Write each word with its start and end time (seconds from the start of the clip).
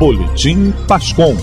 Boletim 0.00 0.72
Pascom. 0.88 1.36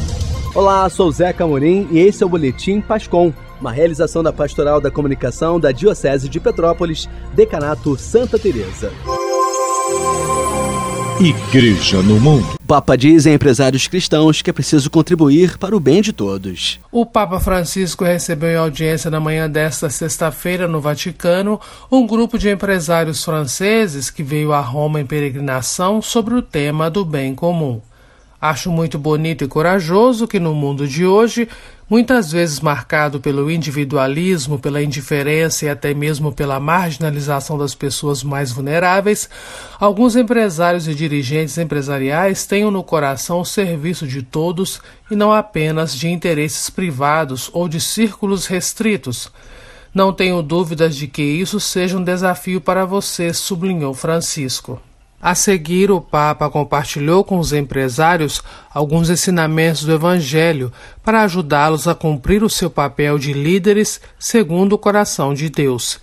Olá, 0.55 0.89
sou 0.89 1.11
Zeca 1.11 1.43
Amorim 1.43 1.87
e 1.91 1.99
esse 1.99 2.23
é 2.23 2.25
o 2.25 2.29
Boletim 2.29 2.81
Pascom, 2.81 3.31
uma 3.61 3.71
realização 3.71 4.23
da 4.23 4.33
Pastoral 4.33 4.81
da 4.81 4.89
Comunicação 4.89 5.59
da 5.59 5.71
Diocese 5.71 6.27
de 6.27 6.39
Petrópolis, 6.39 7.07
Decanato 7.35 7.95
Santa 7.99 8.39
Teresa. 8.39 8.91
Igreja 11.19 12.01
no 12.01 12.19
Mundo. 12.19 12.57
Papa 12.65 12.97
diz 12.97 13.27
a 13.27 13.31
empresários 13.31 13.87
cristãos 13.87 14.41
que 14.41 14.49
é 14.49 14.53
preciso 14.53 14.89
contribuir 14.89 15.59
para 15.59 15.77
o 15.77 15.79
bem 15.79 16.01
de 16.01 16.11
todos. 16.11 16.79
O 16.91 17.05
Papa 17.05 17.39
Francisco 17.39 18.03
recebeu 18.03 18.49
em 18.49 18.55
audiência 18.55 19.11
na 19.11 19.19
manhã 19.19 19.47
desta 19.47 19.87
sexta-feira 19.87 20.67
no 20.67 20.81
Vaticano 20.81 21.61
um 21.91 22.07
grupo 22.07 22.39
de 22.39 22.49
empresários 22.49 23.23
franceses 23.23 24.09
que 24.09 24.23
veio 24.23 24.51
a 24.51 24.61
Roma 24.61 24.99
em 24.99 25.05
peregrinação 25.05 26.01
sobre 26.01 26.33
o 26.33 26.41
tema 26.41 26.89
do 26.89 27.05
bem 27.05 27.35
comum. 27.35 27.79
Acho 28.39 28.71
muito 28.71 28.99
bonito 28.99 29.43
e 29.43 29.47
corajoso 29.47 30.27
que 30.27 30.39
no 30.39 30.53
mundo 30.53 30.87
de 30.87 31.03
hoje, 31.03 31.49
muitas 31.89 32.31
vezes 32.31 32.59
marcado 32.59 33.19
pelo 33.19 33.49
individualismo, 33.49 34.59
pela 34.59 34.83
indiferença 34.83 35.65
e 35.65 35.69
até 35.69 35.91
mesmo 35.91 36.31
pela 36.31 36.59
marginalização 36.59 37.57
das 37.57 37.73
pessoas 37.73 38.23
mais 38.23 38.51
vulneráveis, 38.51 39.27
alguns 39.79 40.15
empresários 40.15 40.87
e 40.87 40.93
dirigentes 40.93 41.57
empresariais 41.57 42.45
tenham 42.45 42.69
no 42.69 42.83
coração 42.83 43.39
o 43.39 43.45
serviço 43.45 44.05
de 44.05 44.21
todos 44.21 44.79
e 45.09 45.15
não 45.15 45.33
apenas 45.33 45.95
de 45.95 46.07
interesses 46.07 46.69
privados 46.69 47.49
ou 47.51 47.67
de 47.67 47.81
círculos 47.81 48.45
restritos. 48.45 49.31
Não 49.91 50.13
tenho 50.13 50.43
dúvidas 50.43 50.95
de 50.95 51.07
que 51.07 51.23
isso 51.23 51.59
seja 51.59 51.97
um 51.97 52.03
desafio 52.03 52.61
para 52.61 52.85
você, 52.85 53.33
sublinhou 53.33 53.95
Francisco. 53.95 54.79
A 55.19 55.33
seguir, 55.33 55.89
o 55.89 55.99
Papa 55.99 56.47
compartilhou 56.47 57.23
com 57.23 57.39
os 57.39 57.51
empresários 57.51 58.43
alguns 58.71 59.09
ensinamentos 59.09 59.83
do 59.83 59.91
Evangelho 59.91 60.71
para 61.03 61.23
ajudá-los 61.23 61.87
a 61.87 61.95
cumprir 61.95 62.43
o 62.43 62.49
seu 62.49 62.69
papel 62.69 63.17
de 63.17 63.33
líderes 63.33 63.99
segundo 64.19 64.73
o 64.73 64.77
coração 64.77 65.33
de 65.33 65.49
Deus. 65.49 65.99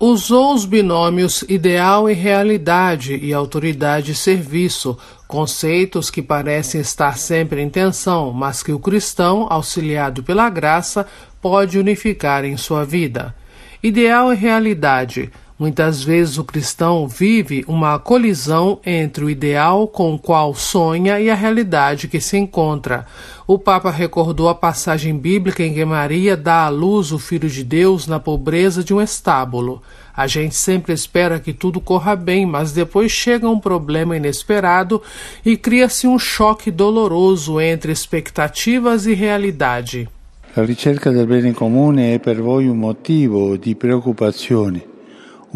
Usou 0.00 0.52
os 0.52 0.64
binômios 0.64 1.44
ideal 1.48 2.10
e 2.10 2.12
realidade 2.12 3.14
e 3.14 3.32
autoridade 3.32 4.10
e 4.10 4.16
serviço, 4.16 4.98
conceitos 5.28 6.10
que 6.10 6.20
parecem 6.20 6.80
estar 6.80 7.16
sempre 7.16 7.62
em 7.62 7.70
tensão, 7.70 8.32
mas 8.32 8.64
que 8.64 8.72
o 8.72 8.80
cristão, 8.80 9.46
auxiliado 9.48 10.24
pela 10.24 10.50
graça, 10.50 11.06
pode 11.40 11.78
unificar 11.78 12.44
em 12.44 12.56
sua 12.56 12.84
vida. 12.84 13.32
Ideal 13.80 14.32
e 14.32 14.36
realidade 14.36 15.30
Muitas 15.58 16.02
vezes 16.02 16.36
o 16.36 16.44
cristão 16.44 17.08
vive 17.08 17.64
uma 17.66 17.98
colisão 17.98 18.78
entre 18.84 19.24
o 19.24 19.30
ideal 19.30 19.88
com 19.88 20.12
o 20.12 20.18
qual 20.18 20.54
sonha 20.54 21.18
e 21.18 21.30
a 21.30 21.34
realidade 21.34 22.08
que 22.08 22.20
se 22.20 22.36
encontra. 22.36 23.06
O 23.46 23.58
Papa 23.58 23.90
recordou 23.90 24.50
a 24.50 24.54
passagem 24.54 25.16
bíblica 25.16 25.62
em 25.62 25.72
que 25.72 25.82
Maria 25.82 26.36
dá 26.36 26.66
à 26.66 26.68
luz 26.68 27.10
o 27.10 27.18
Filho 27.18 27.48
de 27.48 27.64
Deus 27.64 28.06
na 28.06 28.20
pobreza 28.20 28.84
de 28.84 28.92
um 28.92 29.00
estábulo. 29.00 29.80
A 30.14 30.26
gente 30.26 30.54
sempre 30.54 30.92
espera 30.92 31.40
que 31.40 31.54
tudo 31.54 31.80
corra 31.80 32.14
bem, 32.14 32.44
mas 32.44 32.72
depois 32.72 33.10
chega 33.10 33.48
um 33.48 33.58
problema 33.58 34.14
inesperado 34.14 35.00
e 35.42 35.56
cria-se 35.56 36.06
um 36.06 36.18
choque 36.18 36.70
doloroso 36.70 37.58
entre 37.58 37.90
expectativas 37.90 39.06
e 39.06 39.14
realidade. 39.14 40.06
A 40.54 40.62
ricerca 40.62 41.10
del 41.10 41.26
bene 41.26 41.54
comune 41.54 42.14
è 42.14 42.18
per 42.18 42.42
voi 42.42 42.68
un 42.68 42.76
motivo 42.76 43.56
di 43.56 43.74
preoccupazione 43.74 44.95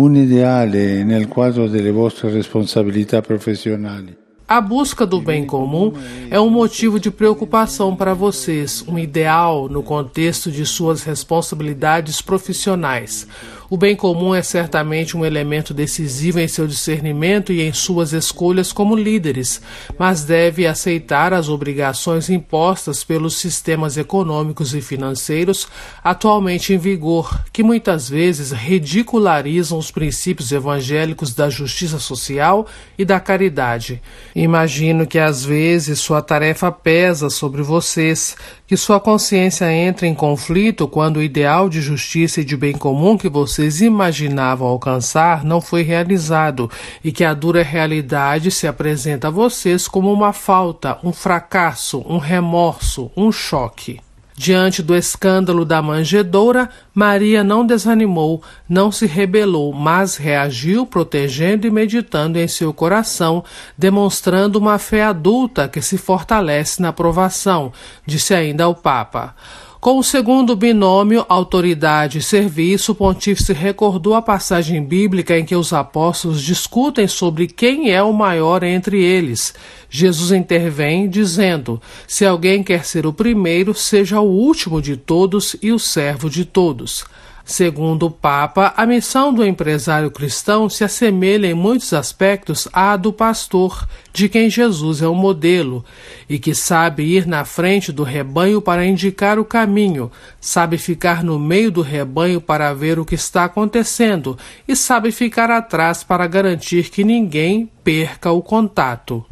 un 0.00 0.16
ideale 0.16 1.04
nel 1.04 1.28
quadro 1.28 1.68
delle 1.68 1.90
vostre 1.90 2.30
responsabilità 2.30 3.20
professionali. 3.20 4.16
A 4.46 4.60
busca 4.60 5.06
do 5.06 5.20
bem 5.20 5.44
comum 5.44 5.92
é 6.30 6.40
um 6.40 6.48
motivo 6.48 6.98
de 6.98 7.10
preocupação 7.10 7.94
para 7.94 8.14
vocês, 8.14 8.82
um 8.88 8.98
ideal 8.98 9.68
no 9.68 9.82
contexto 9.82 10.50
de 10.50 10.64
suas 10.64 11.04
responsabilidades 11.04 12.20
profissionais. 12.20 13.28
O 13.72 13.76
bem 13.76 13.94
comum 13.94 14.34
é 14.34 14.42
certamente 14.42 15.16
um 15.16 15.24
elemento 15.24 15.72
decisivo 15.72 16.40
em 16.40 16.48
seu 16.48 16.66
discernimento 16.66 17.52
e 17.52 17.62
em 17.62 17.72
suas 17.72 18.12
escolhas 18.12 18.72
como 18.72 18.96
líderes, 18.96 19.62
mas 19.96 20.24
deve 20.24 20.66
aceitar 20.66 21.32
as 21.32 21.48
obrigações 21.48 22.28
impostas 22.28 23.04
pelos 23.04 23.36
sistemas 23.36 23.96
econômicos 23.96 24.74
e 24.74 24.80
financeiros 24.80 25.68
atualmente 26.02 26.74
em 26.74 26.78
vigor, 26.78 27.44
que 27.52 27.62
muitas 27.62 28.08
vezes 28.08 28.50
ridicularizam 28.50 29.78
os 29.78 29.92
princípios 29.92 30.50
evangélicos 30.50 31.32
da 31.32 31.48
justiça 31.48 32.00
social 32.00 32.66
e 32.98 33.04
da 33.04 33.20
caridade. 33.20 34.02
Imagino 34.34 35.06
que 35.06 35.18
às 35.20 35.44
vezes 35.44 36.00
sua 36.00 36.20
tarefa 36.20 36.72
pesa 36.72 37.30
sobre 37.30 37.62
vocês, 37.62 38.36
que 38.70 38.76
sua 38.76 39.00
consciência 39.00 39.68
entra 39.72 40.06
em 40.06 40.14
conflito 40.14 40.86
quando 40.86 41.16
o 41.16 41.22
ideal 41.24 41.68
de 41.68 41.80
justiça 41.80 42.40
e 42.40 42.44
de 42.44 42.56
bem 42.56 42.72
comum 42.72 43.18
que 43.18 43.28
vocês 43.28 43.80
imaginavam 43.80 44.68
alcançar 44.68 45.44
não 45.44 45.60
foi 45.60 45.82
realizado 45.82 46.70
e 47.02 47.10
que 47.10 47.24
a 47.24 47.34
dura 47.34 47.64
realidade 47.64 48.48
se 48.48 48.68
apresenta 48.68 49.26
a 49.26 49.30
vocês 49.32 49.88
como 49.88 50.12
uma 50.12 50.32
falta, 50.32 50.96
um 51.02 51.12
fracasso, 51.12 51.98
um 52.08 52.18
remorso, 52.18 53.10
um 53.16 53.32
choque. 53.32 53.98
Diante 54.42 54.82
do 54.82 54.96
escândalo 54.96 55.66
da 55.66 55.82
manjedoura, 55.82 56.70
Maria 56.94 57.44
não 57.44 57.66
desanimou, 57.66 58.42
não 58.66 58.90
se 58.90 59.04
rebelou, 59.04 59.70
mas 59.70 60.16
reagiu 60.16 60.86
protegendo 60.86 61.66
e 61.66 61.70
meditando 61.70 62.38
em 62.38 62.48
seu 62.48 62.72
coração, 62.72 63.44
demonstrando 63.76 64.58
uma 64.58 64.78
fé 64.78 65.04
adulta 65.04 65.68
que 65.68 65.82
se 65.82 65.98
fortalece 65.98 66.80
na 66.80 66.90
provação, 66.90 67.70
disse 68.06 68.32
ainda 68.32 68.66
o 68.66 68.74
Papa. 68.74 69.36
Com 69.80 69.98
o 69.98 70.04
segundo 70.04 70.54
binômio, 70.54 71.24
autoridade 71.26 72.18
e 72.18 72.22
serviço, 72.22 72.92
o 72.92 72.94
pontífice 72.94 73.54
recordou 73.54 74.14
a 74.14 74.20
passagem 74.20 74.84
bíblica 74.84 75.38
em 75.38 75.44
que 75.46 75.56
os 75.56 75.72
apóstolos 75.72 76.42
discutem 76.42 77.08
sobre 77.08 77.46
quem 77.46 77.90
é 77.90 78.02
o 78.02 78.12
maior 78.12 78.62
entre 78.62 79.02
eles. 79.02 79.54
Jesus 79.88 80.32
intervém, 80.32 81.08
dizendo: 81.08 81.80
Se 82.06 82.26
alguém 82.26 82.62
quer 82.62 82.84
ser 82.84 83.06
o 83.06 83.12
primeiro, 83.12 83.72
seja 83.72 84.20
o 84.20 84.28
último 84.28 84.82
de 84.82 84.98
todos 84.98 85.56
e 85.62 85.72
o 85.72 85.78
servo 85.78 86.28
de 86.28 86.44
todos. 86.44 87.06
Segundo 87.50 88.06
o 88.06 88.10
Papa, 88.12 88.72
a 88.76 88.86
missão 88.86 89.34
do 89.34 89.44
empresário 89.44 90.08
cristão 90.08 90.68
se 90.68 90.84
assemelha 90.84 91.48
em 91.48 91.52
muitos 91.52 91.92
aspectos 91.92 92.68
à 92.72 92.96
do 92.96 93.12
pastor, 93.12 93.88
de 94.12 94.28
quem 94.28 94.48
Jesus 94.48 95.02
é 95.02 95.08
o 95.08 95.16
modelo, 95.16 95.84
e 96.28 96.38
que 96.38 96.54
sabe 96.54 97.02
ir 97.02 97.26
na 97.26 97.44
frente 97.44 97.90
do 97.90 98.04
rebanho 98.04 98.62
para 98.62 98.86
indicar 98.86 99.36
o 99.36 99.44
caminho, 99.44 100.12
sabe 100.40 100.78
ficar 100.78 101.24
no 101.24 101.40
meio 101.40 101.72
do 101.72 101.82
rebanho 101.82 102.40
para 102.40 102.72
ver 102.72 103.00
o 103.00 103.04
que 103.04 103.16
está 103.16 103.46
acontecendo 103.46 104.38
e 104.68 104.76
sabe 104.76 105.10
ficar 105.10 105.50
atrás 105.50 106.04
para 106.04 106.28
garantir 106.28 106.88
que 106.88 107.02
ninguém 107.02 107.68
perca 107.82 108.30
o 108.30 108.42
contato. 108.42 109.26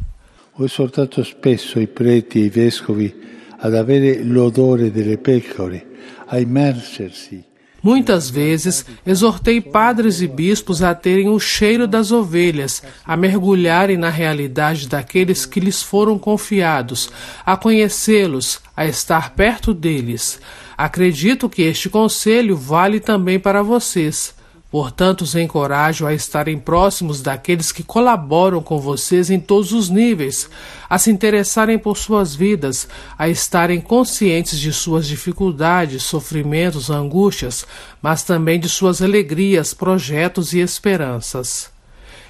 Ho 0.57 0.65
esortato 0.65 1.23
spesso 1.23 1.79
i 1.79 1.87
preti 1.87 2.39
e 2.39 2.45
i 2.47 2.49
vescovi 2.49 3.15
ad 3.59 3.73
avere 3.73 4.21
l'odore 4.25 4.91
delle 4.91 5.15
pecore, 5.15 5.87
a 6.27 6.37
immergersi 6.37 7.47
Muitas 7.81 8.29
vezes 8.29 8.85
exortei 9.05 9.61
padres 9.61 10.21
e 10.21 10.27
bispos 10.27 10.81
a 10.81 10.93
terem 10.93 11.29
o 11.29 11.39
cheiro 11.39 11.87
das 11.87 12.11
ovelhas, 12.11 12.83
a 13.05 13.15
mergulharem 13.15 13.97
na 13.97 14.09
realidade 14.09 14.87
daqueles 14.87 15.45
que 15.45 15.59
lhes 15.59 15.81
foram 15.81 16.17
confiados, 16.17 17.09
a 17.45 17.55
conhecê-los, 17.55 18.59
a 18.75 18.85
estar 18.85 19.31
perto 19.31 19.73
deles. 19.73 20.39
Acredito 20.77 21.49
que 21.49 21.61
este 21.61 21.89
conselho 21.89 22.55
vale 22.55 22.99
também 22.99 23.39
para 23.39 23.61
vocês. 23.61 24.38
Portanto, 24.71 25.21
os 25.21 25.33
encorajo 25.33 26.05
a 26.05 26.13
estarem 26.13 26.59
próximos 26.59 27.21
daqueles 27.23 27.71
que 27.71 27.81
colaboram 27.81 28.61
com 28.61 28.79
vocês 28.79 29.31
em 29.31 29.39
todos 29.39 29.73
os 29.73 29.89
níveis, 29.89 30.47
a 30.87 30.99
se 30.99 31.09
interessarem 31.09 31.79
por 31.79 31.97
suas 31.97 32.35
vidas, 32.35 32.87
a 33.17 33.27
estarem 33.27 33.81
conscientes 33.81 34.59
de 34.59 34.71
suas 34.71 35.07
dificuldades, 35.07 36.03
sofrimentos, 36.03 36.91
angústias, 36.91 37.65
mas 37.99 38.23
também 38.23 38.59
de 38.59 38.69
suas 38.69 39.01
alegrias, 39.01 39.73
projetos 39.73 40.53
e 40.53 40.59
esperanças. 40.59 41.78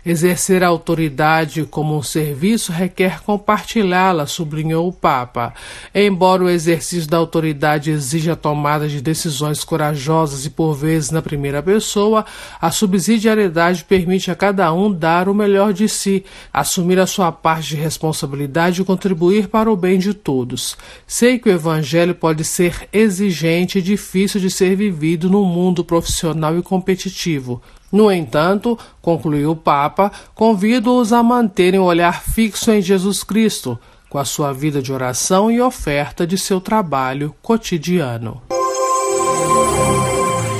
Exercer 0.05 0.63
a 0.63 0.67
autoridade 0.67 1.65
como 1.65 1.97
um 1.97 2.01
serviço 2.01 2.71
requer 2.71 3.21
compartilhá-la, 3.21 4.25
sublinhou 4.25 4.87
o 4.87 4.93
Papa. 4.93 5.53
Embora 5.93 6.43
o 6.43 6.49
exercício 6.49 7.09
da 7.09 7.17
autoridade 7.17 7.91
exija 7.91 8.33
a 8.33 8.35
tomada 8.35 8.87
de 8.87 9.01
decisões 9.01 9.63
corajosas 9.63 10.45
e 10.45 10.49
por 10.49 10.73
vezes 10.73 11.11
na 11.11 11.21
primeira 11.21 11.61
pessoa, 11.61 12.25
a 12.61 12.71
subsidiariedade 12.71 13.83
permite 13.83 14.31
a 14.31 14.35
cada 14.35 14.71
um 14.73 14.91
dar 14.91 15.27
o 15.27 15.33
melhor 15.33 15.73
de 15.73 15.89
si, 15.89 16.23
assumir 16.53 16.99
a 16.99 17.07
sua 17.07 17.31
parte 17.31 17.69
de 17.69 17.75
responsabilidade 17.75 18.81
e 18.81 18.85
contribuir 18.85 19.47
para 19.47 19.71
o 19.71 19.75
bem 19.75 19.99
de 19.99 20.13
todos. 20.13 20.77
Sei 21.05 21.37
que 21.37 21.49
o 21.49 21.51
Evangelho 21.51 22.15
pode 22.15 22.43
ser 22.43 22.87
exigente 22.93 23.79
e 23.79 23.81
difícil 23.81 24.39
de 24.39 24.49
ser 24.49 24.75
vivido 24.75 25.29
num 25.29 25.45
mundo 25.45 25.83
profissional 25.83 26.57
e 26.57 26.61
competitivo. 26.61 27.61
No 27.91 28.11
entanto, 28.11 28.77
concluiu 29.01 29.51
o 29.51 29.55
Papa, 29.55 30.11
convido-os 30.35 31.11
a 31.11 31.23
manterem 31.23 31.79
o 31.79 31.85
olhar 31.85 32.21
fixo 32.21 32.71
em 32.71 32.81
Jesus 32.81 33.23
Cristo, 33.23 33.79
com 34.09 34.17
a 34.17 34.25
sua 34.25 34.53
vida 34.53 34.81
de 34.81 34.91
oração 34.93 35.51
e 35.51 35.59
oferta 35.59 36.25
de 36.25 36.37
seu 36.37 36.61
trabalho 36.61 37.33
cotidiano. 37.41 38.41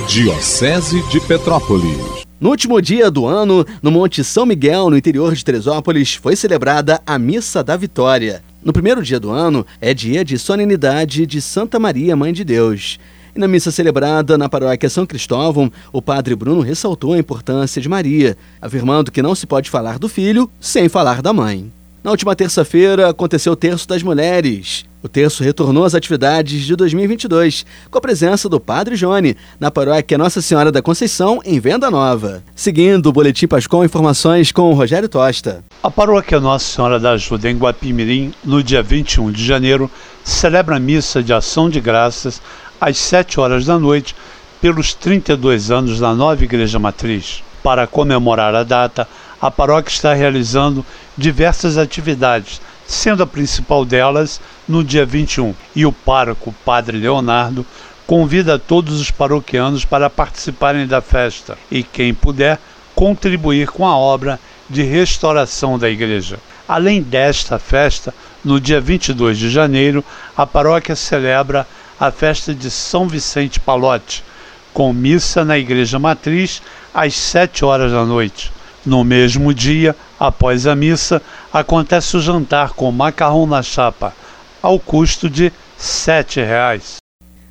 Diocese 0.08 1.02
de 1.08 1.20
Petrópolis. 1.20 2.20
No 2.40 2.50
último 2.50 2.80
dia 2.80 3.10
do 3.10 3.26
ano, 3.26 3.64
no 3.82 3.90
Monte 3.90 4.24
São 4.24 4.46
Miguel, 4.46 4.90
no 4.90 4.96
interior 4.96 5.34
de 5.34 5.44
Teresópolis, 5.44 6.14
foi 6.14 6.34
celebrada 6.34 7.00
a 7.06 7.18
Missa 7.18 7.62
da 7.62 7.76
Vitória. 7.76 8.42
No 8.64 8.72
primeiro 8.72 9.02
dia 9.02 9.20
do 9.20 9.30
ano, 9.30 9.64
é 9.80 9.94
dia 9.94 10.24
de 10.24 10.38
solenidade 10.38 11.26
de 11.26 11.40
Santa 11.40 11.78
Maria, 11.78 12.16
Mãe 12.16 12.32
de 12.32 12.42
Deus. 12.42 12.98
E 13.34 13.38
na 13.38 13.48
missa 13.48 13.70
celebrada 13.70 14.36
na 14.36 14.48
paróquia 14.48 14.88
São 14.88 15.06
Cristóvão, 15.06 15.70
o 15.92 16.02
padre 16.02 16.34
Bruno 16.34 16.60
ressaltou 16.60 17.12
a 17.12 17.18
importância 17.18 17.80
de 17.80 17.88
Maria, 17.88 18.36
afirmando 18.60 19.10
que 19.10 19.22
não 19.22 19.34
se 19.34 19.46
pode 19.46 19.70
falar 19.70 19.98
do 19.98 20.08
filho 20.08 20.50
sem 20.60 20.88
falar 20.88 21.22
da 21.22 21.32
mãe. 21.32 21.70
Na 22.02 22.10
última 22.10 22.34
terça-feira 22.34 23.10
aconteceu 23.10 23.52
o 23.52 23.56
Terço 23.56 23.86
das 23.86 24.02
Mulheres. 24.02 24.86
O 25.02 25.08
terço 25.08 25.42
retornou 25.42 25.84
às 25.84 25.94
atividades 25.94 26.64
de 26.64 26.76
2022, 26.76 27.64
com 27.90 27.96
a 27.96 28.00
presença 28.00 28.50
do 28.50 28.60
Padre 28.60 28.96
Johnny, 28.96 29.34
na 29.58 29.70
paróquia 29.70 30.18
Nossa 30.18 30.42
Senhora 30.42 30.70
da 30.70 30.82
Conceição, 30.82 31.40
em 31.42 31.58
Venda 31.58 31.90
Nova. 31.90 32.42
Seguindo 32.54 33.06
o 33.06 33.12
Boletim 33.12 33.46
Pascom, 33.46 33.82
informações 33.82 34.52
com 34.52 34.70
o 34.70 34.74
Rogério 34.74 35.08
Tosta. 35.08 35.64
A 35.82 35.90
paróquia 35.90 36.38
Nossa 36.38 36.66
Senhora 36.66 37.00
da 37.00 37.12
Ajuda, 37.12 37.50
em 37.50 37.56
Guapimirim, 37.56 38.34
no 38.44 38.62
dia 38.62 38.82
21 38.82 39.32
de 39.32 39.42
janeiro, 39.42 39.90
celebra 40.22 40.76
a 40.76 40.80
missa 40.80 41.22
de 41.22 41.32
ação 41.32 41.70
de 41.70 41.80
graças 41.80 42.42
às 42.80 42.96
7 42.98 43.38
horas 43.38 43.66
da 43.66 43.78
noite, 43.78 44.14
pelos 44.60 44.94
32 44.94 45.70
anos 45.70 46.00
da 46.00 46.14
nova 46.14 46.42
Igreja 46.42 46.78
Matriz. 46.78 47.42
Para 47.62 47.86
comemorar 47.86 48.54
a 48.54 48.62
data, 48.62 49.06
a 49.40 49.50
paróquia 49.50 49.92
está 49.92 50.14
realizando 50.14 50.84
diversas 51.16 51.76
atividades, 51.78 52.60
sendo 52.86 53.22
a 53.22 53.26
principal 53.26 53.84
delas 53.84 54.40
no 54.68 54.82
dia 54.82 55.04
21. 55.04 55.54
E 55.74 55.86
o 55.86 55.92
pároco, 55.92 56.54
Padre 56.64 56.98
Leonardo, 56.98 57.64
convida 58.06 58.58
todos 58.58 59.00
os 59.00 59.10
paroquianos 59.10 59.84
para 59.84 60.10
participarem 60.10 60.86
da 60.86 61.00
festa 61.00 61.56
e, 61.70 61.82
quem 61.82 62.12
puder, 62.12 62.58
contribuir 62.94 63.68
com 63.68 63.86
a 63.86 63.96
obra 63.96 64.38
de 64.68 64.82
restauração 64.82 65.78
da 65.78 65.88
igreja. 65.88 66.38
Além 66.68 67.02
desta 67.02 67.58
festa, 67.58 68.14
no 68.44 68.60
dia 68.60 68.80
22 68.80 69.38
de 69.38 69.50
janeiro, 69.50 70.04
a 70.36 70.46
paróquia 70.46 70.94
celebra 70.94 71.66
a 72.00 72.10
festa 72.10 72.54
de 72.54 72.70
São 72.70 73.06
Vicente 73.06 73.60
Palote, 73.60 74.24
com 74.72 74.90
missa 74.90 75.44
na 75.44 75.58
igreja 75.58 75.98
matriz 75.98 76.62
às 76.94 77.14
7 77.14 77.62
horas 77.62 77.92
da 77.92 78.06
noite. 78.06 78.50
No 78.86 79.04
mesmo 79.04 79.52
dia, 79.52 79.94
após 80.18 80.66
a 80.66 80.74
missa, 80.74 81.20
acontece 81.52 82.16
o 82.16 82.20
jantar 82.20 82.70
com 82.70 82.90
macarrão 82.90 83.46
na 83.46 83.62
chapa, 83.62 84.14
ao 84.62 84.80
custo 84.80 85.28
de 85.28 85.44
R$ 85.44 85.52
7,00. 85.78 86.96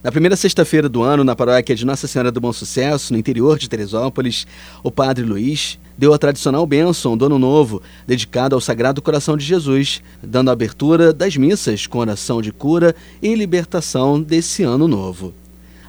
Na 0.01 0.11
primeira 0.11 0.35
sexta-feira 0.35 0.89
do 0.89 1.03
ano, 1.03 1.23
na 1.23 1.35
paróquia 1.35 1.75
de 1.75 1.85
Nossa 1.85 2.07
Senhora 2.07 2.31
do 2.31 2.41
Bom 2.41 2.51
Sucesso, 2.51 3.13
no 3.13 3.19
interior 3.19 3.59
de 3.59 3.69
Teresópolis, 3.69 4.47
o 4.81 4.89
padre 4.89 5.25
Luiz 5.25 5.77
deu 5.99 6.13
a 6.13 6.17
tradicional 6.17 6.65
bênção 6.65 7.17
do 7.17 7.25
Ano 7.25 7.37
Novo, 7.37 7.81
dedicado 8.07 8.55
ao 8.55 8.61
Sagrado 8.61 9.01
Coração 9.01 9.35
de 9.35 9.43
Jesus, 9.43 10.01
dando 10.23 10.49
abertura 10.49 11.11
das 11.11 11.35
missas 11.35 11.85
com 11.85 11.99
oração 11.99 12.41
de 12.41 12.53
cura 12.53 12.95
e 13.21 13.35
libertação 13.35 14.21
desse 14.21 14.63
ano 14.63 14.87
novo. 14.87 15.33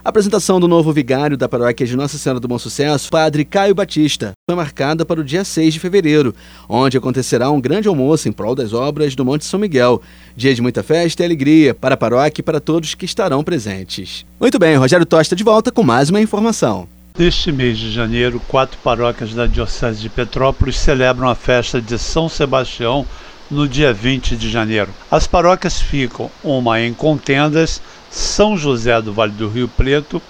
A 0.05 0.09
apresentação 0.09 0.59
do 0.59 0.67
novo 0.67 0.93
vigário 0.93 1.37
da 1.37 1.49
paróquia 1.49 1.87
de 1.87 1.95
Nossa 1.95 2.19
Senhora 2.19 2.41
do 2.41 2.49
Bom 2.49 2.59
Sucesso, 2.59 3.09
Padre 3.09 3.45
Caio 3.45 3.75
Batista, 3.75 4.33
foi 4.49 4.57
marcada 4.57 5.05
para 5.05 5.21
o 5.21 5.25
dia 5.25 5.45
6 5.45 5.75
de 5.75 5.79
fevereiro, 5.79 6.35
onde 6.69 6.97
acontecerá 6.97 7.49
um 7.51 7.61
grande 7.61 7.87
almoço 7.87 8.29
em 8.29 8.33
prol 8.33 8.57
das 8.57 8.73
obras 8.73 9.15
do 9.15 9.25
Monte 9.25 9.45
São 9.45 9.61
Miguel. 9.61 10.03
Dia 10.35 10.55
de 10.55 10.62
muita 10.62 10.83
festa 10.83 11.23
e 11.23 11.27
alegria 11.27 11.73
para 11.73 11.95
a 11.95 11.99
paróquia 11.99 12.41
e 12.41 12.45
para 12.45 12.59
todos 12.59 12.97
que 12.97 13.05
estarão 13.05 13.45
presentes. 13.45 14.27
Muito 14.41 14.59
bem, 14.59 14.75
Rogério 14.75 15.07
Tosta 15.07 15.37
de 15.37 15.45
volta 15.45 15.71
com 15.71 15.85
mais 15.85 16.11
uma 16.11 16.21
informação. 16.21 16.89
Neste 17.21 17.53
mês 17.53 17.77
de 17.77 17.93
janeiro, 17.93 18.41
quatro 18.49 18.79
paróquias 18.83 19.35
da 19.35 19.47
Diocese 19.47 20.01
de 20.01 20.09
Petrópolis 20.09 20.79
celebram 20.79 21.29
a 21.29 21.35
festa 21.35 21.79
de 21.79 21.99
São 21.99 22.31
Sebastião 22.31 23.05
no 23.51 23.69
dia 23.69 23.93
20 23.93 24.39
de 24.39 24.49
janeiro. 24.49 24.89
As 25.11 25.27
paróquias 25.27 25.83
ficam 25.83 26.31
uma 26.43 26.81
em 26.81 26.95
Contendas, 26.95 27.83
são 28.11 28.57
José 28.57 29.03
do 29.03 29.13
Vale 29.13 29.33
do 29.33 29.51
Rio 29.51 29.69
Preto, 29.69 30.23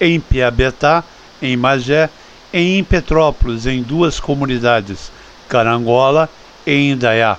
em 0.00 0.18
Piabetá, 0.18 1.04
em 1.40 1.56
Magé, 1.56 2.10
e 2.52 2.76
em 2.76 2.82
Petrópolis, 2.82 3.64
em 3.64 3.80
duas 3.80 4.18
comunidades, 4.18 5.12
Carangola 5.48 6.28
e 6.66 6.90
Indaiá, 6.90 7.38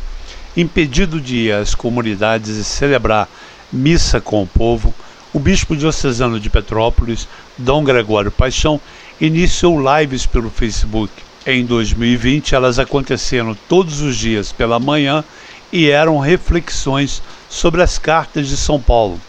impedido 0.55 1.19
de 1.19 1.47
ir 1.47 1.53
às 1.53 1.73
comunidades 1.73 2.57
e 2.57 2.63
celebrar 2.63 3.27
missa 3.73 4.21
com 4.21 4.43
o 4.43 4.47
povo, 4.47 4.93
o 5.33 5.39
bispo 5.39 5.75
diocesano 5.75 6.39
de 6.39 6.49
Petrópolis, 6.49 7.27
Dom 7.57 7.83
Gregório 7.83 8.29
Paixão, 8.29 8.79
iniciou 9.21 9.79
lives 9.79 10.25
pelo 10.25 10.49
Facebook. 10.49 11.13
Em 11.45 11.63
2020, 11.63 12.55
elas 12.55 12.79
aconteceram 12.79 13.55
todos 13.69 14.01
os 14.01 14.17
dias 14.17 14.51
pela 14.51 14.79
manhã 14.79 15.23
e 15.71 15.91
eram 15.91 16.17
reflexões 16.17 17.21
sobre 17.47 17.83
as 17.83 17.99
cartas 17.99 18.47
de 18.47 18.57
São 18.57 18.81
Paulo, 18.81 19.21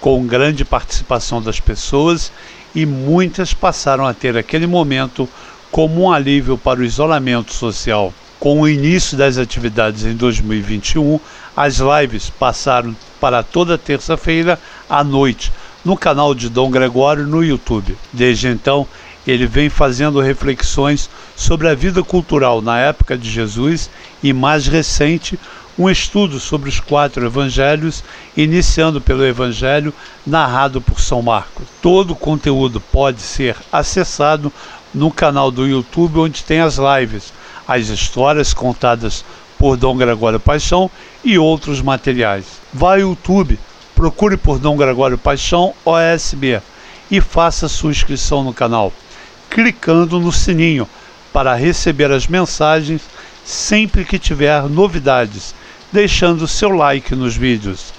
com 0.00 0.26
grande 0.26 0.64
participação 0.64 1.42
das 1.42 1.60
pessoas 1.60 2.32
e 2.74 2.86
muitas 2.86 3.52
passaram 3.52 4.06
a 4.06 4.14
ter 4.14 4.38
aquele 4.38 4.66
momento 4.66 5.28
como 5.70 6.04
um 6.04 6.10
alívio 6.10 6.56
para 6.56 6.80
o 6.80 6.84
isolamento 6.84 7.52
social. 7.52 8.14
Com 8.40 8.62
o 8.62 8.68
início 8.68 9.18
das 9.18 9.36
atividades 9.36 10.04
em 10.06 10.14
2021, 10.14 11.20
as 11.54 11.78
lives 11.78 12.30
passaram 12.30 12.96
para 13.20 13.42
toda 13.42 13.76
terça-feira 13.76 14.58
à 14.88 15.04
noite 15.04 15.52
no 15.86 15.96
canal 15.96 16.34
de 16.34 16.48
Dom 16.48 16.68
Gregório 16.68 17.28
no 17.28 17.44
YouTube. 17.44 17.96
Desde 18.12 18.48
então, 18.48 18.88
ele 19.26 19.46
vem 19.46 19.68
fazendo 19.68 20.20
reflexões 20.20 21.10
sobre 21.34 21.68
a 21.68 21.74
vida 21.74 22.02
cultural 22.02 22.62
na 22.62 22.78
época 22.78 23.18
de 23.18 23.28
Jesus 23.28 23.90
e, 24.22 24.32
mais 24.32 24.66
recente, 24.66 25.38
um 25.78 25.90
estudo 25.90 26.40
sobre 26.40 26.68
os 26.68 26.80
quatro 26.80 27.26
evangelhos, 27.26 28.02
iniciando 28.36 29.00
pelo 29.00 29.26
evangelho 29.26 29.92
narrado 30.26 30.80
por 30.80 31.00
São 31.00 31.20
Marcos. 31.20 31.66
Todo 31.82 32.12
o 32.12 32.16
conteúdo 32.16 32.80
pode 32.80 33.20
ser 33.20 33.56
acessado 33.70 34.52
no 34.94 35.10
canal 35.10 35.50
do 35.50 35.66
YouTube, 35.66 36.20
onde 36.20 36.44
tem 36.44 36.60
as 36.60 36.78
lives, 36.78 37.32
as 37.68 37.88
histórias 37.88 38.54
contadas 38.54 39.24
por 39.58 39.76
Dom 39.76 39.96
Gregório 39.96 40.40
Paixão 40.40 40.90
e 41.24 41.38
outros 41.38 41.82
materiais. 41.82 42.44
Vá 42.72 42.92
ao 42.92 43.00
YouTube, 43.00 43.58
procure 43.94 44.36
por 44.36 44.58
Dom 44.58 44.76
Gregório 44.76 45.18
Paixão 45.18 45.74
OSB 45.84 46.60
e 47.10 47.20
faça 47.20 47.68
sua 47.68 47.90
inscrição 47.90 48.42
no 48.42 48.54
canal 48.54 48.92
clicando 49.50 50.20
no 50.20 50.32
sininho 50.32 50.88
para 51.32 51.54
receber 51.54 52.10
as 52.10 52.26
mensagens 52.26 53.02
sempre 53.44 54.04
que 54.04 54.18
tiver 54.18 54.62
novidades, 54.64 55.54
deixando 55.92 56.48
seu 56.48 56.70
like 56.70 57.14
nos 57.14 57.36
vídeos. 57.36 57.92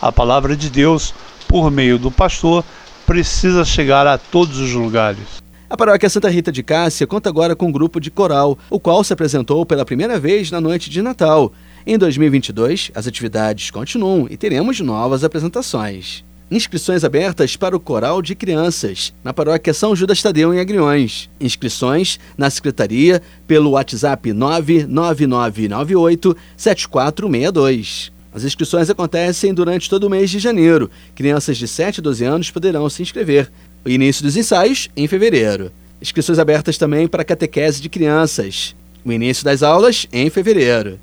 A 0.00 0.12
palavra 0.12 0.56
de 0.56 0.70
Deus, 0.70 1.14
por 1.48 1.70
meio 1.70 1.98
do 1.98 2.10
pastor, 2.10 2.64
precisa 3.06 3.64
chegar 3.64 4.06
a 4.06 4.16
todos 4.16 4.58
os 4.58 4.72
lugares. 4.72 5.42
A 5.68 5.76
paróquia 5.76 6.10
Santa 6.10 6.28
Rita 6.28 6.52
de 6.52 6.62
Cássia 6.62 7.06
conta 7.06 7.30
agora 7.30 7.56
com 7.56 7.66
um 7.66 7.72
grupo 7.72 7.98
de 7.98 8.10
coral, 8.10 8.58
o 8.68 8.78
qual 8.78 9.02
se 9.02 9.12
apresentou 9.12 9.64
pela 9.64 9.86
primeira 9.86 10.20
vez 10.20 10.50
na 10.50 10.60
noite 10.60 10.90
de 10.90 11.00
Natal. 11.00 11.52
Em 11.86 11.96
2022, 11.96 12.92
as 12.94 13.06
atividades 13.06 13.70
continuam 13.70 14.26
e 14.30 14.36
teremos 14.36 14.78
novas 14.80 15.24
apresentações. 15.24 16.22
Inscrições 16.52 17.02
abertas 17.02 17.56
para 17.56 17.74
o 17.74 17.80
Coral 17.80 18.20
de 18.20 18.34
Crianças, 18.34 19.14
na 19.24 19.32
paróquia 19.32 19.72
São 19.72 19.96
Judas 19.96 20.20
Tadeu, 20.20 20.52
em 20.52 20.60
Agriões. 20.60 21.30
Inscrições 21.40 22.20
na 22.36 22.50
secretaria 22.50 23.22
pelo 23.46 23.70
WhatsApp 23.70 24.30
99998 24.34 26.36
7462. 26.54 28.12
As 28.34 28.44
inscrições 28.44 28.90
acontecem 28.90 29.54
durante 29.54 29.88
todo 29.88 30.04
o 30.04 30.10
mês 30.10 30.28
de 30.28 30.38
janeiro. 30.38 30.90
Crianças 31.14 31.56
de 31.56 31.66
7 31.66 32.00
a 32.00 32.02
12 32.02 32.22
anos 32.22 32.50
poderão 32.50 32.86
se 32.90 33.00
inscrever. 33.00 33.50
O 33.82 33.88
início 33.88 34.22
dos 34.22 34.36
ensaios 34.36 34.90
em 34.94 35.08
fevereiro. 35.08 35.72
Inscrições 36.02 36.38
abertas 36.38 36.76
também 36.76 37.08
para 37.08 37.24
catequese 37.24 37.80
de 37.80 37.88
crianças. 37.88 38.76
O 39.02 39.10
início 39.10 39.42
das 39.42 39.62
aulas 39.62 40.06
em 40.12 40.28
fevereiro. 40.28 41.00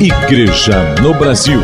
Igreja 0.00 0.96
no 1.00 1.14
Brasil. 1.14 1.60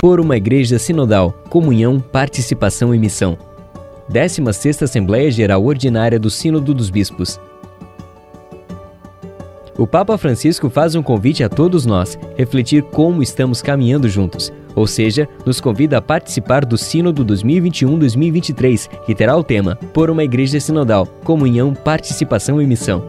Por 0.00 0.18
uma 0.18 0.36
igreja 0.36 0.78
sinodal, 0.78 1.32
comunhão, 1.50 2.00
participação 2.00 2.94
e 2.94 2.98
missão. 2.98 3.36
16ª 4.10 4.82
Assembleia 4.82 5.30
Geral 5.30 5.64
Ordinária 5.64 6.18
do 6.18 6.30
Sínodo 6.30 6.72
dos 6.72 6.90
Bispos. 6.90 7.38
O 9.78 9.86
Papa 9.86 10.18
Francisco 10.18 10.68
faz 10.68 10.94
um 10.94 11.02
convite 11.02 11.44
a 11.44 11.48
todos 11.48 11.86
nós 11.86 12.18
refletir 12.36 12.82
como 12.82 13.22
estamos 13.22 13.62
caminhando 13.62 14.08
juntos 14.08 14.52
ou 14.74 14.86
seja, 14.86 15.28
nos 15.44 15.60
convida 15.60 15.98
a 15.98 16.02
participar 16.02 16.64
do 16.64 16.78
Sínodo 16.78 17.24
2021-2023, 17.26 18.88
que 19.04 19.14
terá 19.14 19.36
o 19.36 19.44
tema 19.44 19.76
Por 19.92 20.10
uma 20.10 20.24
Igreja 20.24 20.60
Sinodal, 20.60 21.06
Comunhão, 21.24 21.74
Participação 21.74 22.60
e 22.60 22.66
Missão. 22.66 23.04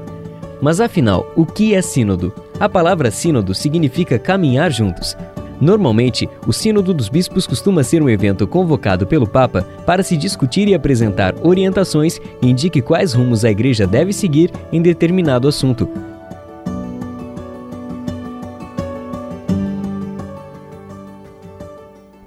Mas 0.62 0.80
afinal, 0.80 1.32
o 1.36 1.46
que 1.46 1.74
é 1.74 1.82
Sínodo? 1.82 2.34
A 2.60 2.70
palavra 2.70 3.10
Sínodo 3.10 3.54
significa 3.54 4.20
caminhar 4.20 4.72
juntos. 4.72 5.18
Normalmente, 5.62 6.28
o 6.48 6.52
Sínodo 6.52 6.92
dos 6.92 7.08
Bispos 7.08 7.46
costuma 7.46 7.84
ser 7.84 8.02
um 8.02 8.10
evento 8.10 8.48
convocado 8.48 9.06
pelo 9.06 9.28
Papa 9.28 9.62
para 9.86 10.02
se 10.02 10.18
discutir 10.18 10.68
e 10.68 10.74
apresentar 10.74 11.36
orientações 11.44 12.20
e 12.42 12.50
indique 12.50 12.82
quais 12.82 13.14
rumos 13.14 13.46
a 13.46 13.52
Igreja 13.52 13.86
deve 13.86 14.12
seguir 14.12 14.52
em 14.74 14.82
determinado 14.82 15.48
assunto, 15.48 15.88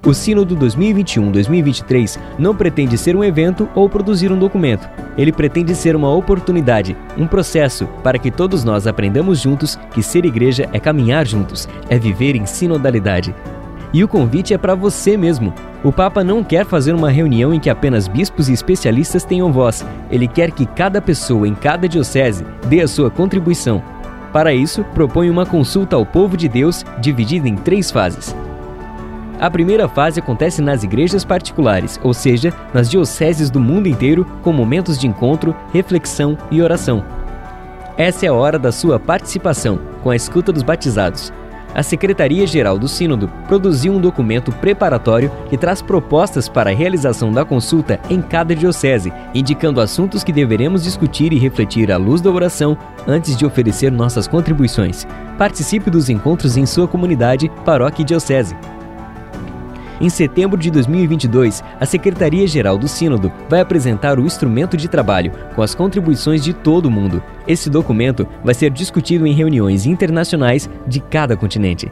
O 0.05 0.13
Sínodo 0.13 0.55
2021-2023 0.57 2.19
não 2.39 2.55
pretende 2.55 2.99
ser 2.99 3.17
um 3.17 3.25
evento 3.25 3.67
ou 3.75 3.89
produzir 3.89 4.31
um 4.31 4.39
documento. 4.39 4.87
Ele 5.17 5.33
pretende 5.33 5.75
ser 5.75 5.97
uma 5.97 6.13
oportunidade, 6.13 6.95
um 7.17 7.27
processo 7.27 7.87
para 8.03 8.19
que 8.19 8.31
todos 8.31 8.65
nós 8.65 8.87
aprendamos 8.87 9.41
juntos 9.41 9.79
que 9.95 10.03
ser 10.03 10.27
igreja 10.27 10.69
é 10.75 10.79
caminhar 10.79 11.27
juntos, 11.27 11.67
é 11.89 11.99
viver 11.99 12.37
em 12.37 12.45
sinodalidade. 12.45 13.35
E 13.95 14.05
o 14.05 14.09
convite 14.09 14.53
é 14.53 14.59
para 14.59 14.75
você 14.75 15.17
mesmo. 15.17 15.55
O 15.83 15.91
Papa 15.91 16.23
não 16.23 16.45
quer 16.45 16.67
fazer 16.67 16.93
uma 16.93 17.11
reunião 17.11 17.55
em 17.55 17.61
que 17.61 17.71
apenas 17.71 18.07
bispos 18.07 18.51
e 18.51 18.53
especialistas 18.53 19.25
tenham 19.25 19.53
voz. 19.53 19.87
Ele 20.11 20.29
quer 20.29 20.51
que 20.51 20.67
cada 20.67 21.01
pessoa 21.01 21.49
em 21.49 21.55
cada 21.55 21.89
diocese 21.89 22.45
dê 22.67 22.83
a 22.83 22.89
sua 22.89 23.11
contribuição. 23.11 23.83
Para 24.33 24.53
isso, 24.53 24.85
propõe 24.93 25.31
uma 25.31 25.47
consulta 25.47 25.97
ao 25.97 26.05
povo 26.05 26.37
de 26.37 26.49
Deus 26.49 26.85
dividida 27.01 27.49
em 27.49 27.55
três 27.55 27.91
fases. 27.91 28.35
A 29.45 29.51
primeira 29.51 29.87
fase 29.87 30.21
acontece 30.21 30.63
nas 30.63 30.85
igrejas 30.85 31.23
particulares, 31.23 32.01
ou 32.03 32.15
seja, 32.15 32.51
nas 32.73 32.89
dioceses 32.89 33.51
do 33.51 33.61
mundo 33.61 33.87
inteiro, 33.87 34.27
com 34.43 34.55
momentos 34.55 34.99
de 34.99 35.07
encontro, 35.07 35.55
reflexão 35.71 36.39
e 36.51 36.63
oração. 36.63 37.05
Essa 37.95 38.25
é 38.25 38.31
a 38.31 38.33
hora 38.33 38.59
da 38.59 38.73
sua 38.73 38.99
participação, 38.99 39.79
com 40.03 40.09
a 40.09 40.17
escuta 40.17 40.51
dos 40.51 40.63
batizados. 40.63 41.31
A 41.75 41.83
Secretaria-Geral 41.83 42.79
do 42.79 42.89
Sínodo 42.89 43.31
produziu 43.47 43.93
um 43.93 44.01
documento 44.01 44.51
preparatório 44.51 45.31
que 45.51 45.59
traz 45.59 45.83
propostas 45.83 46.49
para 46.49 46.71
a 46.71 46.75
realização 46.75 47.31
da 47.31 47.45
consulta 47.45 48.01
em 48.09 48.23
cada 48.23 48.57
diocese, 48.57 49.13
indicando 49.35 49.79
assuntos 49.79 50.25
que 50.25 50.33
deveremos 50.33 50.83
discutir 50.83 51.35
e 51.35 51.39
refletir 51.39 51.93
à 51.93 51.99
luz 51.99 52.23
da 52.23 52.31
oração 52.31 52.79
antes 53.07 53.37
de 53.37 53.45
oferecer 53.45 53.93
nossas 53.93 54.27
contribuições. 54.27 55.07
Participe 55.37 55.91
dos 55.91 56.09
encontros 56.09 56.57
em 56.57 56.65
sua 56.65 56.89
comunidade, 56.89 57.53
paróquia 57.63 58.01
e 58.01 58.07
diocese. 58.07 58.57
Em 60.01 60.09
setembro 60.09 60.59
de 60.59 60.71
2022, 60.71 61.63
a 61.79 61.87
Secretaria-Geral 61.87 62.77
do 62.77 62.89
Sínodo 62.89 63.31
vai 63.49 63.61
apresentar 63.61 64.19
o 64.19 64.27
instrumento 64.27 64.77
de 64.77 64.89
trabalho 64.89 65.31
com 65.55 65.63
as 65.63 65.75
contribuições 65.75 66.43
de 66.43 66.53
todo 66.53 66.87
o 66.87 66.91
mundo. 66.91 67.23
Esse 67.47 67.71
documento 67.71 68.27
vai 68.43 68.55
ser 68.55 68.71
discutido 68.71 69.25
em 69.27 69.33
reuniões 69.33 69.87
internacionais 69.87 70.69
de 70.87 70.99
cada 70.99 71.37
continente. 71.37 71.91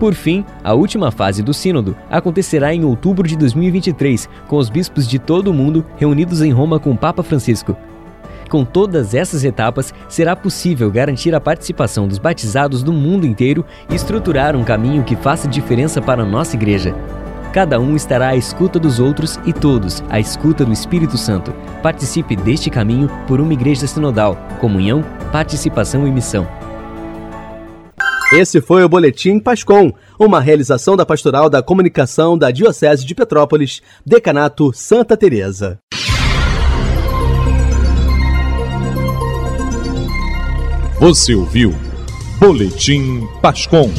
Por 0.00 0.14
fim, 0.14 0.44
a 0.62 0.74
última 0.74 1.10
fase 1.10 1.42
do 1.42 1.54
Sínodo 1.54 1.96
acontecerá 2.10 2.74
em 2.74 2.84
outubro 2.84 3.26
de 3.26 3.36
2023, 3.36 4.28
com 4.46 4.56
os 4.56 4.68
bispos 4.68 5.08
de 5.08 5.18
todo 5.18 5.48
o 5.48 5.54
mundo 5.54 5.86
reunidos 5.96 6.42
em 6.42 6.52
Roma 6.52 6.78
com 6.78 6.90
o 6.90 6.96
Papa 6.96 7.22
Francisco. 7.22 7.76
Com 8.48 8.64
todas 8.64 9.14
essas 9.14 9.44
etapas, 9.44 9.92
será 10.08 10.36
possível 10.36 10.90
garantir 10.90 11.34
a 11.34 11.40
participação 11.40 12.06
dos 12.06 12.18
batizados 12.18 12.82
do 12.82 12.92
mundo 12.92 13.26
inteiro 13.26 13.64
e 13.90 13.94
estruturar 13.94 14.54
um 14.54 14.64
caminho 14.64 15.02
que 15.02 15.16
faça 15.16 15.48
diferença 15.48 16.00
para 16.00 16.22
a 16.22 16.26
nossa 16.26 16.54
igreja. 16.54 16.94
Cada 17.52 17.80
um 17.80 17.96
estará 17.96 18.28
à 18.28 18.36
escuta 18.36 18.78
dos 18.78 19.00
outros 19.00 19.40
e 19.46 19.52
todos 19.52 20.04
à 20.10 20.20
escuta 20.20 20.64
do 20.64 20.72
Espírito 20.72 21.16
Santo. 21.16 21.54
Participe 21.82 22.36
deste 22.36 22.68
caminho 22.68 23.10
por 23.26 23.40
uma 23.40 23.52
igreja 23.52 23.86
sinodal, 23.86 24.36
comunhão, 24.60 25.02
participação 25.32 26.06
e 26.06 26.10
missão. 26.10 26.46
Esse 28.32 28.60
foi 28.60 28.84
o 28.84 28.88
Boletim 28.88 29.38
Pascom, 29.38 29.92
uma 30.18 30.40
realização 30.40 30.96
da 30.96 31.06
Pastoral 31.06 31.48
da 31.48 31.62
Comunicação 31.62 32.36
da 32.36 32.50
Diocese 32.50 33.06
de 33.06 33.14
Petrópolis, 33.14 33.80
Decanato 34.04 34.72
Santa 34.74 35.16
Teresa. 35.16 35.78
Você 40.98 41.34
ouviu 41.34 41.74
Boletim 42.40 43.28
Pascom. 43.42 43.90